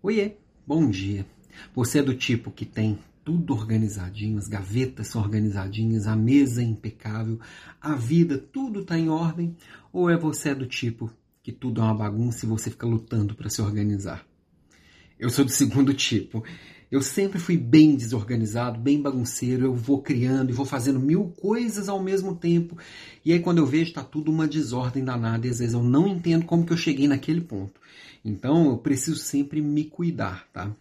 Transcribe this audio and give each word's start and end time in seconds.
Oiê, 0.00 0.36
bom 0.64 0.88
dia. 0.88 1.26
Você 1.74 1.98
é 1.98 2.02
do 2.02 2.14
tipo 2.14 2.52
que 2.52 2.64
tem 2.64 3.00
tudo 3.24 3.52
organizadinho, 3.52 4.38
as 4.38 4.46
gavetas 4.46 5.08
são 5.08 5.20
organizadinhas, 5.20 6.06
a 6.06 6.14
mesa 6.14 6.62
é 6.62 6.64
impecável, 6.64 7.40
a 7.80 7.96
vida, 7.96 8.38
tudo 8.38 8.82
está 8.82 8.96
em 8.96 9.08
ordem? 9.08 9.56
Ou 9.92 10.08
é 10.08 10.16
você 10.16 10.50
é 10.50 10.54
do 10.54 10.66
tipo 10.66 11.10
que 11.42 11.50
tudo 11.50 11.80
é 11.80 11.84
uma 11.84 11.96
bagunça 11.96 12.46
e 12.46 12.48
você 12.48 12.70
fica 12.70 12.86
lutando 12.86 13.34
para 13.34 13.50
se 13.50 13.60
organizar? 13.60 14.24
Eu 15.18 15.30
sou 15.30 15.44
do 15.44 15.50
segundo 15.50 15.92
tipo. 15.92 16.44
Eu 16.90 17.02
sempre 17.02 17.38
fui 17.38 17.56
bem 17.56 17.94
desorganizado, 17.94 18.80
bem 18.80 19.00
bagunceiro, 19.00 19.66
eu 19.66 19.74
vou 19.74 20.00
criando 20.00 20.50
e 20.50 20.54
vou 20.54 20.64
fazendo 20.64 20.98
mil 20.98 21.34
coisas 21.38 21.88
ao 21.88 22.02
mesmo 22.02 22.34
tempo. 22.34 22.78
E 23.22 23.32
aí 23.32 23.40
quando 23.40 23.58
eu 23.58 23.66
vejo 23.66 23.90
está 23.90 24.02
tudo 24.02 24.30
uma 24.30 24.48
desordem 24.48 25.04
danada 25.04 25.46
e 25.46 25.50
às 25.50 25.58
vezes 25.58 25.74
eu 25.74 25.82
não 25.82 26.08
entendo 26.08 26.46
como 26.46 26.64
que 26.64 26.72
eu 26.72 26.76
cheguei 26.78 27.06
naquele 27.06 27.42
ponto. 27.42 27.78
Então 28.24 28.70
eu 28.70 28.78
preciso 28.78 29.18
sempre 29.18 29.60
me 29.60 29.84
cuidar, 29.84 30.48
tá? 30.50 30.74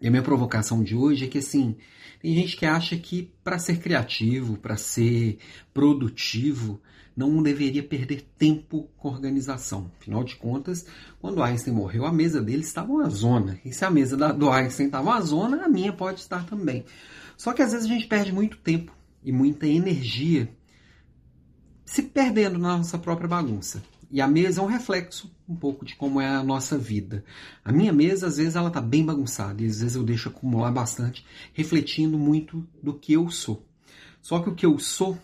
E 0.00 0.08
a 0.08 0.10
minha 0.10 0.22
provocação 0.22 0.82
de 0.82 0.94
hoje 0.94 1.24
é 1.24 1.28
que 1.28 1.38
assim, 1.38 1.76
tem 2.20 2.34
gente 2.34 2.56
que 2.56 2.66
acha 2.66 2.96
que 2.96 3.32
para 3.42 3.58
ser 3.58 3.78
criativo, 3.78 4.58
para 4.58 4.76
ser 4.76 5.38
produtivo, 5.72 6.80
não 7.16 7.42
deveria 7.42 7.82
perder 7.82 8.28
tempo 8.36 8.90
com 8.96 9.08
organização. 9.08 9.90
Afinal 9.98 10.22
de 10.22 10.36
contas, 10.36 10.84
quando 11.18 11.42
Einstein 11.42 11.72
morreu, 11.72 12.04
a 12.04 12.12
mesa 12.12 12.42
dele 12.42 12.62
estava 12.62 12.92
uma 12.92 13.08
zona. 13.08 13.58
E 13.64 13.72
se 13.72 13.84
a 13.84 13.90
mesa 13.90 14.16
do 14.16 14.50
Einstein 14.50 14.86
estava 14.86 15.10
uma 15.10 15.20
zona, 15.22 15.64
a 15.64 15.68
minha 15.68 15.92
pode 15.92 16.20
estar 16.20 16.44
também. 16.44 16.84
Só 17.36 17.54
que 17.54 17.62
às 17.62 17.72
vezes 17.72 17.86
a 17.86 17.88
gente 17.88 18.06
perde 18.06 18.32
muito 18.32 18.58
tempo 18.58 18.92
e 19.24 19.32
muita 19.32 19.66
energia 19.66 20.50
se 21.86 22.02
perdendo 22.02 22.58
na 22.58 22.76
nossa 22.76 22.98
própria 22.98 23.28
bagunça. 23.28 23.82
E 24.10 24.20
a 24.20 24.28
mesa 24.28 24.60
é 24.60 24.64
um 24.64 24.68
reflexo 24.68 25.34
um 25.48 25.56
pouco 25.56 25.84
de 25.84 25.96
como 25.96 26.20
é 26.20 26.28
a 26.28 26.42
nossa 26.42 26.78
vida. 26.78 27.24
A 27.64 27.72
minha 27.72 27.92
mesa, 27.92 28.26
às 28.26 28.36
vezes, 28.36 28.56
ela 28.56 28.68
está 28.68 28.80
bem 28.80 29.04
bagunçada 29.04 29.62
e 29.62 29.66
às 29.66 29.80
vezes 29.80 29.96
eu 29.96 30.02
deixo 30.02 30.28
acumular 30.28 30.70
bastante, 30.70 31.24
refletindo 31.52 32.18
muito 32.18 32.66
do 32.82 32.94
que 32.94 33.12
eu 33.12 33.30
sou. 33.30 33.66
Só 34.20 34.40
que 34.40 34.48
o 34.48 34.54
que 34.54 34.66
eu 34.66 34.78
sou 34.78 35.18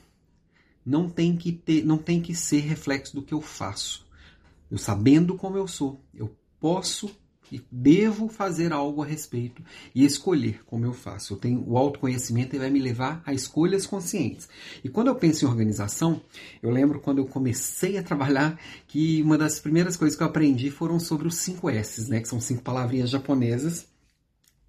não 0.84 1.08
tem 1.08 1.36
que 1.36 1.52
ter, 1.52 1.84
não 1.84 1.98
tem 1.98 2.20
que 2.20 2.34
ser 2.34 2.60
reflexo 2.60 3.14
do 3.14 3.22
que 3.22 3.34
eu 3.34 3.40
faço. 3.40 4.06
Eu 4.70 4.78
sabendo 4.78 5.36
como 5.36 5.56
eu 5.56 5.68
sou, 5.68 6.00
eu 6.14 6.34
posso 6.58 7.10
e 7.52 7.62
devo 7.70 8.28
fazer 8.28 8.72
algo 8.72 9.02
a 9.02 9.06
respeito 9.06 9.62
e 9.94 10.04
escolher 10.04 10.64
como 10.64 10.86
eu 10.86 10.94
faço. 10.94 11.34
Eu 11.34 11.36
tenho 11.36 11.62
o 11.68 11.76
autoconhecimento 11.76 12.56
e 12.56 12.58
vai 12.58 12.70
me 12.70 12.80
levar 12.80 13.22
a 13.26 13.34
escolhas 13.34 13.86
conscientes. 13.86 14.48
E 14.82 14.88
quando 14.88 15.08
eu 15.08 15.14
penso 15.14 15.44
em 15.44 15.48
organização, 15.48 16.22
eu 16.62 16.70
lembro 16.70 16.98
quando 16.98 17.18
eu 17.18 17.26
comecei 17.26 17.98
a 17.98 18.02
trabalhar 18.02 18.58
que 18.88 19.20
uma 19.22 19.36
das 19.36 19.60
primeiras 19.60 19.96
coisas 19.96 20.16
que 20.16 20.22
eu 20.22 20.26
aprendi 20.26 20.70
foram 20.70 20.98
sobre 20.98 21.28
os 21.28 21.36
cinco 21.36 21.68
S's, 21.68 22.08
né, 22.08 22.20
que 22.20 22.28
são 22.28 22.40
cinco 22.40 22.62
palavrinhas 22.62 23.10
japonesas 23.10 23.92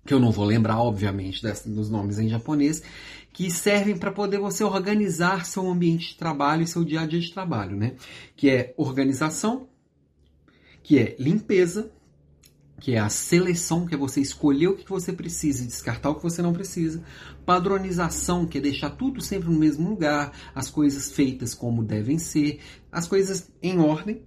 que 0.05 0.13
eu 0.13 0.19
não 0.19 0.31
vou 0.31 0.43
lembrar, 0.43 0.79
obviamente, 0.79 1.41
dos 1.65 1.89
nomes 1.89 2.19
em 2.19 2.27
japonês, 2.27 2.83
que 3.31 3.49
servem 3.49 3.97
para 3.97 4.11
poder 4.11 4.37
você 4.37 4.63
organizar 4.63 5.45
seu 5.45 5.65
ambiente 5.67 6.09
de 6.09 6.17
trabalho 6.17 6.63
e 6.63 6.67
seu 6.67 6.83
dia 6.83 7.01
a 7.01 7.05
dia 7.05 7.19
de 7.19 7.33
trabalho, 7.33 7.77
né? 7.77 7.95
Que 8.35 8.49
é 8.49 8.73
organização, 8.75 9.69
que 10.83 10.99
é 10.99 11.15
limpeza, 11.17 11.91
que 12.83 12.95
é 12.95 12.99
a 12.99 13.07
seleção, 13.07 13.85
que 13.85 13.95
é 13.95 13.97
você 13.97 14.19
escolher 14.19 14.67
o 14.67 14.75
que 14.75 14.89
você 14.89 15.13
precisa 15.13 15.63
e 15.63 15.67
descartar 15.67 16.09
o 16.09 16.15
que 16.15 16.21
você 16.21 16.41
não 16.41 16.51
precisa. 16.51 17.01
Padronização, 17.45 18.45
que 18.45 18.57
é 18.57 18.61
deixar 18.61 18.89
tudo 18.89 19.21
sempre 19.21 19.49
no 19.49 19.57
mesmo 19.57 19.89
lugar, 19.89 20.33
as 20.53 20.69
coisas 20.69 21.09
feitas 21.09 21.53
como 21.53 21.81
devem 21.81 22.19
ser, 22.19 22.59
as 22.91 23.07
coisas 23.07 23.49
em 23.61 23.79
ordem. 23.79 24.21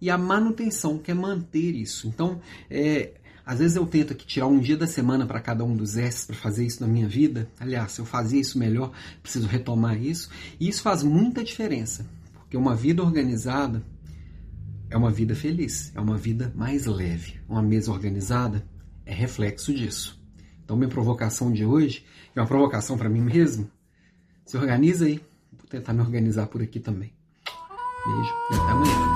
E 0.00 0.10
a 0.10 0.18
manutenção, 0.18 0.98
que 0.98 1.12
é 1.12 1.14
manter 1.14 1.76
isso. 1.76 2.08
Então, 2.08 2.40
é, 2.68 3.12
às 3.46 3.60
vezes 3.60 3.76
eu 3.76 3.86
tento 3.86 4.14
aqui 4.14 4.26
tirar 4.26 4.48
um 4.48 4.58
dia 4.58 4.76
da 4.76 4.88
semana 4.88 5.24
para 5.24 5.40
cada 5.40 5.62
um 5.62 5.76
dos 5.76 5.96
S 5.96 6.26
para 6.26 6.34
fazer 6.34 6.66
isso 6.66 6.80
na 6.80 6.88
minha 6.88 7.06
vida. 7.06 7.48
Aliás, 7.60 7.92
se 7.92 8.00
eu 8.00 8.04
fazia 8.04 8.40
isso 8.40 8.58
melhor, 8.58 8.90
preciso 9.22 9.46
retomar 9.46 9.96
isso. 10.02 10.28
E 10.58 10.68
isso 10.68 10.82
faz 10.82 11.04
muita 11.04 11.44
diferença, 11.44 12.04
porque 12.34 12.56
uma 12.56 12.74
vida 12.74 13.00
organizada 13.00 13.80
é 14.92 14.96
uma 14.96 15.10
vida 15.10 15.34
feliz, 15.34 15.90
é 15.94 16.00
uma 16.00 16.18
vida 16.18 16.52
mais 16.54 16.84
leve. 16.84 17.40
Uma 17.48 17.62
mesa 17.62 17.90
organizada 17.90 18.62
é 19.06 19.14
reflexo 19.14 19.72
disso. 19.72 20.22
Então, 20.62 20.76
minha 20.76 20.88
provocação 20.88 21.50
de 21.50 21.64
hoje 21.64 22.04
é 22.36 22.40
uma 22.40 22.46
provocação 22.46 22.98
para 22.98 23.08
mim 23.08 23.22
mesmo. 23.22 23.70
Se 24.44 24.56
organiza 24.56 25.06
aí, 25.06 25.20
vou 25.50 25.66
tentar 25.66 25.94
me 25.94 26.02
organizar 26.02 26.46
por 26.46 26.62
aqui 26.62 26.78
também. 26.78 27.12
Beijo 28.04 28.32
e 28.52 28.54
até 28.54 28.70
amanhã. 28.70 29.11